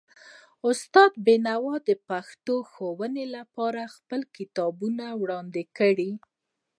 [0.69, 6.11] استاد بینوا د پښتو ښوونې لپاره خپل کتابونه وړاندې کړل.